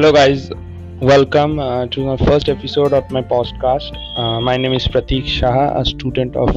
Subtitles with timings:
[0.00, 0.50] Hello, guys.
[1.02, 3.94] Welcome uh, to my first episode of my podcast.
[4.16, 6.48] Uh, my name is Pratik Shah, a student of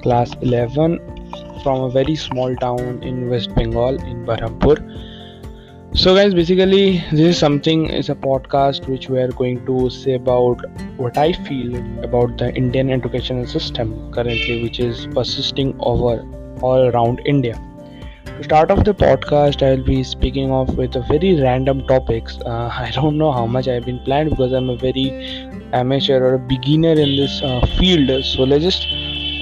[0.00, 0.96] class 11
[1.62, 4.78] from a very small town in West Bengal in Berhampur.
[5.94, 10.14] So, guys, basically, this is something is a podcast which we are going to say
[10.14, 10.64] about
[10.96, 16.22] what I feel about the Indian educational system currently, which is persisting over
[16.62, 17.60] all around India
[18.42, 22.38] start off the podcast i'll be speaking of with a very random topics.
[22.46, 25.06] Uh, i don't know how much i've been planned because i'm a very
[25.72, 28.24] amateur or a beginner in this uh, field.
[28.24, 28.86] So let's just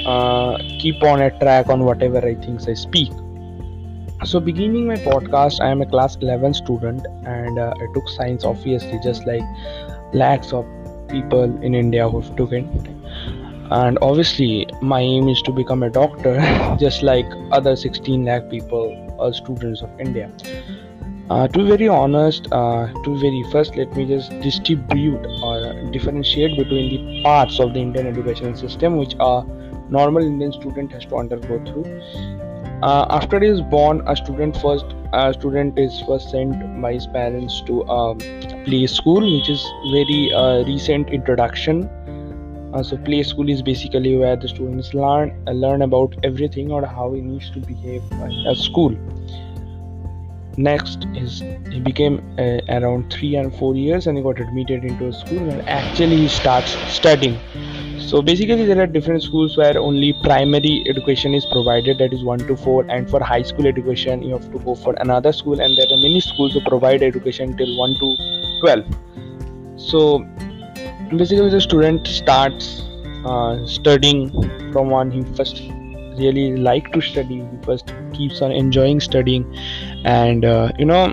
[0.07, 3.13] uh, keep on a track on whatever i think i speak.
[4.25, 8.45] So beginning my podcast i am a class 11 student and uh, i took science
[8.45, 9.43] obviously just like
[10.13, 10.67] lakhs of
[11.09, 12.65] people in india who took it
[13.71, 16.37] and obviously my aim is to become a doctor
[16.81, 20.31] just like other 16 lakh people or students of india.
[21.31, 25.91] Uh, to be very honest uh, to be very first let me just distribute or
[25.91, 29.43] differentiate between the parts of the indian education system which a
[29.91, 31.85] normal indian student has to undergo through.
[32.83, 37.07] Uh, after he is born a student first a student is first sent by his
[37.09, 38.15] parents to a
[38.65, 41.91] play school which is very uh, recent introduction
[42.79, 46.85] uh, so play school is basically where the students learn uh, learn about everything or
[46.87, 48.97] how he needs to behave at school.
[50.57, 51.41] Next is
[51.73, 55.51] he became uh, around three and four years and he got admitted into a school
[55.51, 57.39] and actually he starts studying.
[58.09, 62.47] So basically there are different schools where only primary education is provided that is 1
[62.51, 65.77] to 4 and for high school education you have to go for another school and
[65.77, 68.17] there are many schools who provide education till 1 to
[68.63, 69.09] 12
[69.77, 70.01] so
[71.17, 72.83] basically the student starts
[73.25, 74.31] uh, studying
[74.73, 75.63] from one he first
[76.19, 79.45] really like to study he first keeps on enjoying studying
[80.05, 81.13] and uh, you know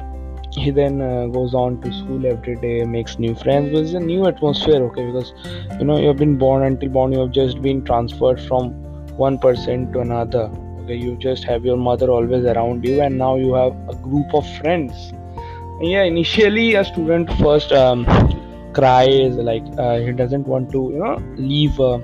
[0.57, 3.71] he then uh, goes on to school every day makes new friends.
[3.71, 5.33] But it's a new atmosphere okay because
[5.79, 8.72] you know you have been born until born you have just been transferred from
[9.17, 10.50] one person to another
[10.83, 10.95] okay.
[10.95, 14.47] You just have your mother always around you and now you have a group of
[14.57, 15.13] friends.
[15.81, 18.06] Yeah initially a student first um,
[18.75, 21.97] cries like uh, he doesn't want to you know leave uh,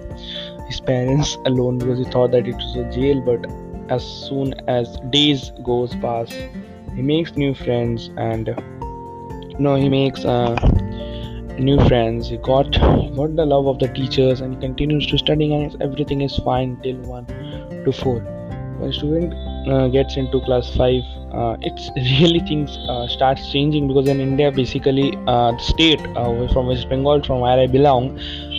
[0.68, 3.22] his parents alone because he thought that it was a jail.
[3.22, 3.50] But
[3.90, 6.34] as soon as days goes past
[6.96, 10.56] he makes new friends and you know he makes uh,
[11.60, 12.30] new friends.
[12.30, 16.22] He got got the love of the teachers and he continues to study and everything
[16.22, 17.26] is fine till 1
[17.86, 18.20] to 4
[18.80, 19.34] when student
[19.70, 21.04] uh, gets into class 5
[21.34, 26.48] uh, it's really things uh, starts changing because in india basically uh, the state uh,
[26.54, 28.18] from west bengal from where i belong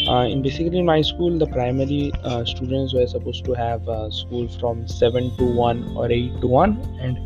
[0.08, 2.12] uh, in basically in my school the primary
[2.44, 3.82] students were supposed to have
[4.12, 7.18] school from 7 to 1 or 8 to 1 and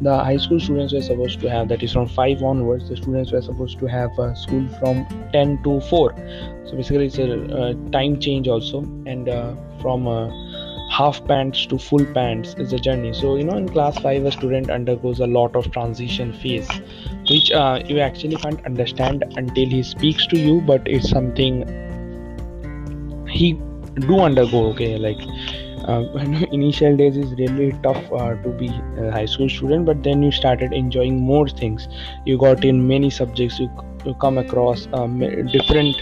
[0.00, 3.30] the high school students were supposed to have that is from 5 onwards the students
[3.30, 6.14] were supposed to have school from 10 to 4
[6.64, 9.30] so basically it's a time change also and
[9.80, 10.08] from
[10.96, 13.12] half pants to full pants is a journey.
[13.12, 16.68] So you know in class 5 a student undergoes a lot of transition phase
[17.30, 21.62] which uh, you actually can't understand until he speaks to you but it's something
[23.28, 23.52] he
[24.06, 24.96] do undergo okay?
[24.98, 25.18] Like
[26.52, 28.68] initial days is really tough uh, to be
[28.98, 31.88] a high school student but then you started enjoying more things.
[32.24, 33.70] You got in many subjects you,
[34.04, 35.18] you come across um,
[35.52, 35.96] different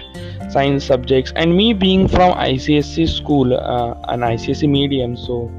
[0.50, 1.32] science subjects.
[1.36, 5.50] And me being from ICSE school uh, an ICSE medium so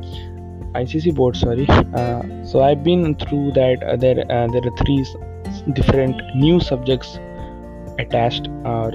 [0.76, 5.06] ICSE board sorry uh, so I've been through that uh, there uh, there are three
[5.74, 7.20] different new subjects
[8.00, 8.92] attached uh,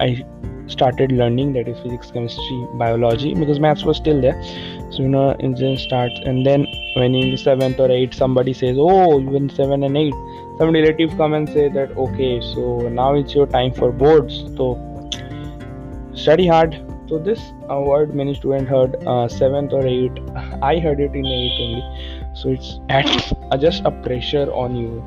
[0.00, 0.24] I
[0.68, 4.40] started learning that is physics chemistry biology because maths was still there.
[4.90, 8.76] So you know engine starts and then when in the seventh or eighth somebody says
[8.78, 10.14] oh in seven and eight.
[10.58, 14.44] Some relative come and say that okay so now it's your time for boards.
[14.56, 14.76] So
[16.14, 16.84] study hard.
[17.08, 17.40] So this
[17.70, 20.18] uh, word many students heard uh, seventh or eighth.
[20.62, 22.34] I heard it in eighth only.
[22.34, 23.06] So it's at
[23.50, 25.02] uh, just a pressure on you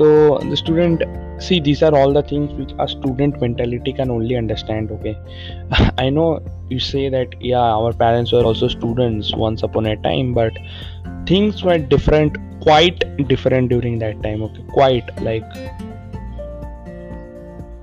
[0.00, 1.02] so the student
[1.46, 5.14] see these are all the things which a student mentality can only understand okay?
[5.98, 10.32] I know you say that yeah our parents were also students once upon a time
[10.32, 10.52] but
[11.26, 14.64] things were different quite different during that time okay?
[14.72, 15.44] Quite like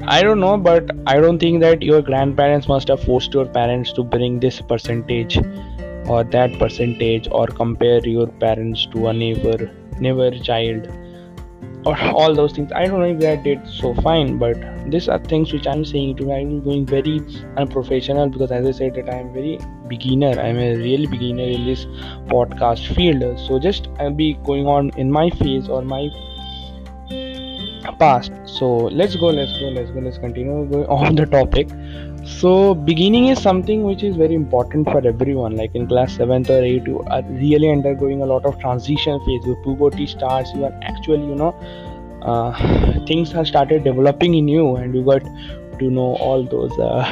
[0.10, 3.92] I don't know, but I don't think that your grandparents must have forced your parents
[3.94, 5.38] to bring this percentage
[6.08, 10.88] or that percentage or compare your parents to a neighbor neighbor child
[11.88, 12.72] or all those things.
[12.74, 14.58] I don't know if that did so fine, but
[14.92, 17.22] these are things which I'm saying to I'm going very
[17.56, 20.32] unprofessional because as I said that I'm very beginner.
[20.40, 21.86] I'm a real beginner in this
[22.34, 23.40] podcast field.
[23.40, 26.10] So just I'll be going on in my phase or my
[28.00, 28.32] past.
[28.46, 28.68] So
[29.02, 31.70] let's go let's go let's go let's continue going on the topic.
[32.26, 35.56] So beginning is something which is very important for everyone.
[35.56, 39.46] Like in class 7th or 8th you are really undergoing a lot of transition phase.
[39.46, 41.56] Your puberty starts you are actually you know
[42.22, 45.24] uh, things have started developing in you and you got
[45.80, 47.06] to know all those uh,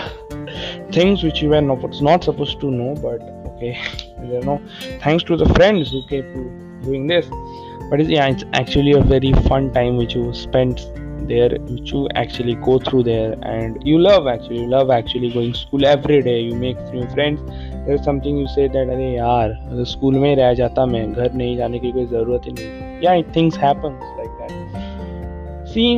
[0.92, 3.22] things which you were not, not supposed to know but
[3.54, 3.80] okay
[4.22, 4.62] you know
[5.00, 6.34] thanks to the friends who kept
[6.84, 7.26] doing this
[7.91, 10.81] but it's, yeah it's actually a very fun time which you spend
[11.29, 15.53] there which you actually go through there and you love actually you love actually going
[15.55, 17.41] school every day you make new friends
[17.87, 21.79] there's something you say that अरे यार school में रह जाता मैं घर नहीं जाने
[21.79, 25.89] की कोई ज़रूरत ही नहीं yeah things happens like that see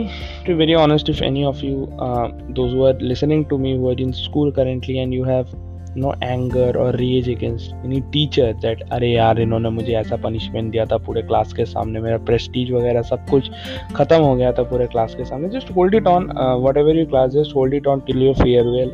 [0.44, 1.76] to be very honest if any of you
[2.06, 2.29] uh,
[2.59, 5.55] those who are listening to me who are in school currently and you have
[5.98, 10.86] no anger और rage against any teacher that अरे यार, इन्होंने मुझे ऐसा punishment दिया
[10.86, 13.50] था पूरे class के सामने, मेरा प्रेस्टीज वगैरह सब कुछ
[13.96, 16.30] खत्म हो गया था पूरे क्लास के सामने। Just hold it on
[16.78, 18.34] whatever you class just hold it on till you
[18.68, 18.92] farewell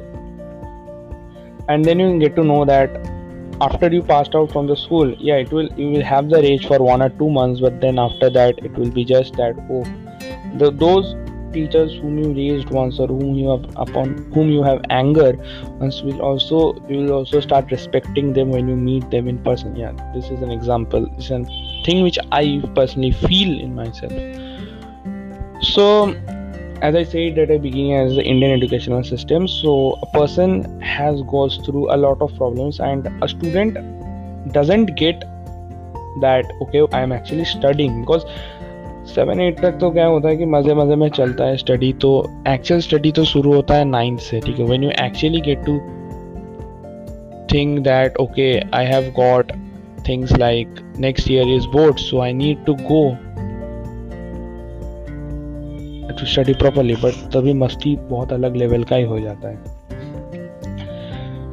[1.70, 2.98] and then you get to know that
[3.62, 6.68] after you pass out from the school या it will you will have the rage
[6.68, 9.84] for one or two month but then after that it will be just that oh
[10.70, 11.16] those
[11.54, 15.34] teachers whom you raised once or whom you have upon whom you have anger
[15.80, 19.76] once will also you will also start respecting them when you meet them in person.
[19.76, 21.08] Yeah this is an example.
[21.18, 21.44] It's a
[21.86, 24.14] thing which i personally feel in myself.
[25.62, 26.16] So
[26.88, 29.74] as i said at the beginning as the indian educational system so
[30.06, 33.78] a person has goes through a lot of problems and a student
[34.58, 35.24] doesn't get
[36.26, 38.26] that okay i am actually studying because
[39.06, 42.12] seven eight तक तो क्या होता है कि मज़े मज़े में चलता है स्टडी तो
[42.48, 44.66] एक्चुअल स्टडी तो शुरू होता है नाइन्थ से ठीक है?
[44.66, 45.78] When you actually get to
[47.54, 49.52] think that okay I have got
[50.08, 50.68] things like
[51.00, 53.04] next year is board so I need to go
[56.20, 59.58] to study properly but तभी मस्ती बहुत अलग लेवल का ही हो जाता है।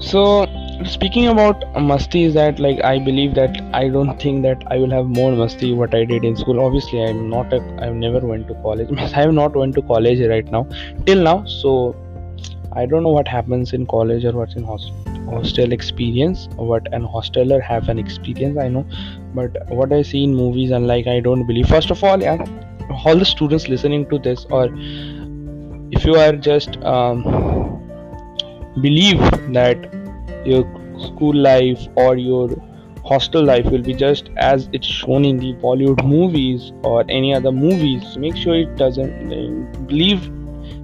[0.00, 4.62] सो so, speaking about masti is that like i believe that i don't think that
[4.68, 6.60] i will have more masti what i did in school.
[6.60, 8.88] Obviously i'm not a i've never went to college.
[8.98, 10.66] I have not went to college right now.
[11.04, 11.94] Till now so
[12.72, 14.94] i don't know what happens in college or what's in hostel
[15.26, 18.86] hostel experience what an hosteler have an experience i know.
[19.34, 22.44] But what i see in movies and like i don't believe first of all yeah
[23.04, 24.68] all the students listening to this or
[25.92, 27.22] if you are just um,
[28.80, 29.20] believe
[29.52, 30.00] that
[30.44, 30.64] your
[30.98, 32.50] school life or your
[33.04, 37.52] hostel life will be just as it's shown in the Bollywood movies or any other
[37.52, 38.16] movies.
[38.16, 40.31] Make sure it doesn't believe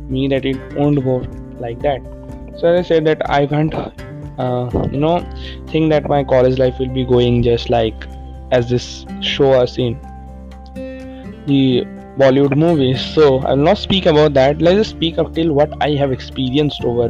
[0.09, 1.25] me that it won't go
[1.59, 2.01] like that.
[2.59, 5.21] So I said that I can't, uh, you know,
[5.69, 8.07] think that my college life will be going just like
[8.51, 10.01] as this show us in
[11.47, 11.85] the
[12.19, 13.05] Bollywood movies.
[13.15, 14.63] So I'll not speak about that.
[14.63, 17.09] Let's just speak up till what I have experienced over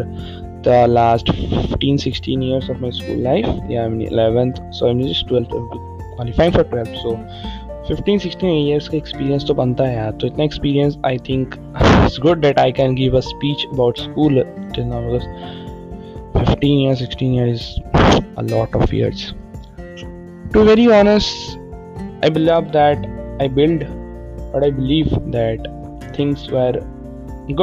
[0.65, 5.01] the last 15 16 years of my school life yeah i'm in 11th so i'm
[5.01, 7.17] just 12th I'm qualifying for 12th so
[7.87, 11.55] 15 16 years का experience तो बनता है यार तो इतना experience I think
[12.05, 14.37] it's good that I can give a speech about school
[14.75, 15.25] till now because
[16.49, 19.25] 15 years 16 years is a lot of years
[19.79, 21.57] to be very honest
[22.23, 23.09] I believe that
[23.39, 23.85] I build
[24.53, 25.69] but I believe that
[26.15, 26.73] things were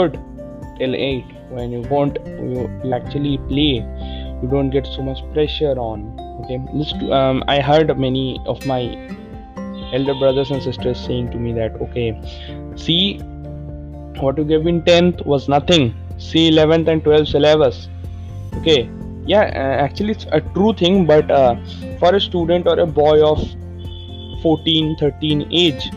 [0.00, 0.20] good
[0.78, 3.73] till 8 when you want you, you actually play
[4.41, 6.05] you don't get so much pressure on
[6.43, 6.57] okay?
[7.11, 8.81] Um, i heard many of my
[9.93, 12.09] elder brothers and sisters saying to me that okay
[12.75, 13.19] see
[14.23, 15.93] what you gave in 10th was nothing.
[16.17, 17.89] See 11th and 12th syllabus.
[18.59, 18.89] Okay
[19.25, 21.55] yeah uh, actually it's a true thing but uh,
[21.99, 23.39] for a student or a boy of
[24.41, 25.91] 14 13 age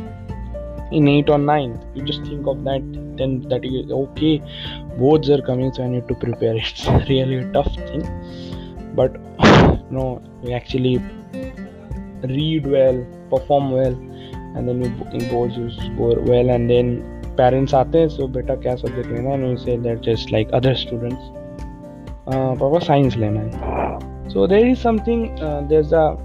[0.93, 2.83] in 8 or 9 you just think of that
[3.19, 4.41] then that is okay
[4.97, 8.05] boards are coming so i need to prepare it's really a tough thing.
[8.95, 9.21] But
[9.91, 10.99] no, you we actually
[12.23, 13.93] read well perform well
[14.57, 19.09] and then in boards you score well and then parents hain so beta kya subject
[19.09, 19.35] lena?
[19.35, 21.23] And we say that just like other students.
[22.27, 24.31] Uh, papa science lena hai.
[24.31, 26.17] So there is something uh, there's a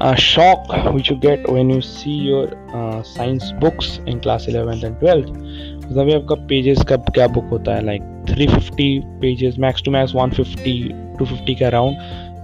[0.00, 4.82] a shock which you get when you see your uh, science books in class 11th
[4.84, 7.84] and 12th मतलब आपका pages का क्या book होता है?
[7.84, 10.90] Like 350 pages max to max 150
[11.22, 11.96] 250 के around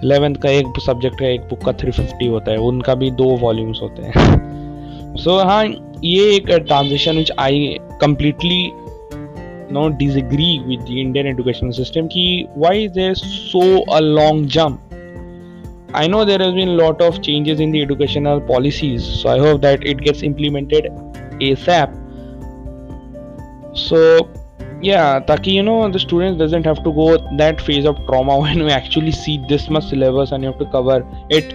[0.04, 2.56] 11th का एक subject का एक बुक का 350 होता है.
[2.56, 4.12] उनका भी दो वॉल्यूम्स होते हैं.
[5.16, 5.64] सो so, हाँ
[6.04, 8.70] ये एक transition which I completely
[9.72, 14.80] no disagree with the Indian education system कि why is there so a long jump
[15.94, 19.62] I know there has been lot of changes in the educational policies, so I hope
[19.62, 20.88] that it gets implemented
[21.40, 22.05] ASAP.
[23.76, 24.28] So
[24.80, 28.58] yeah taki you know the students doesn't have to go that phase of trauma when
[28.58, 31.52] you actually see this much syllabus and you have to cover it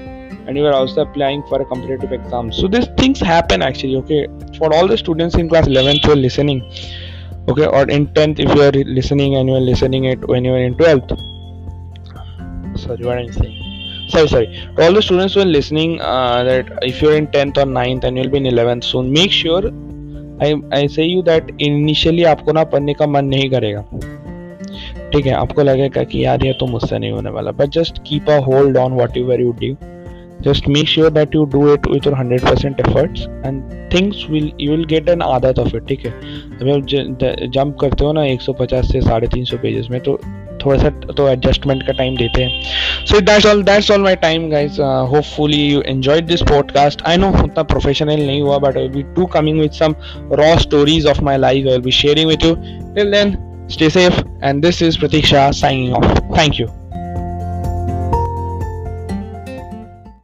[0.48, 2.52] and you are also applying for a competitive exam.
[2.52, 4.28] So these things happen actually okay?
[4.58, 6.64] For all the students in class 11th who are listening
[7.48, 7.68] okay?
[7.68, 10.64] Or in 10th if you are listening and you are listening it when you are
[10.64, 11.18] in 12th
[12.78, 14.08] sorry what i'm saying?
[14.10, 14.70] Sorry sorry.
[14.78, 18.18] All the students who are listening uh, that if you're in 10th or 9th and
[18.18, 19.62] you'll be in 11th soon make sure
[20.44, 23.82] i i that initially आपको ना पढ़ने का मन नहीं करेगा।
[25.14, 28.30] ठीक है, आपको लगेगा कि यार ये तो मुझसे नहीं होने वाला। But just keep
[28.30, 29.76] a hold on whatever you do
[30.46, 34.72] just make sure that you do it with your 100% efforts and things will, you
[34.72, 36.12] will get an आदत of it, ठीक है?
[36.62, 36.86] अभी आप
[37.56, 40.20] जंप करते हो ना 150 से साढ़े तीन सौ पेजेस में तो
[40.66, 44.50] थोड़ा सा तो एडजस्टमेंट का टाइम देते हैं। So that's all that's all my time
[44.50, 44.80] guys
[45.12, 49.04] hopefully you enjoyed this podcast I know उतना प्रोफेशनल नहीं हुआ but I will be
[49.16, 49.96] to coming with some
[50.42, 52.56] raw stories of my life I will be sharing with you
[52.96, 53.38] till then
[53.72, 56.22] safe, and this is Pratik Shah signing off.
[56.36, 56.81] Thank you.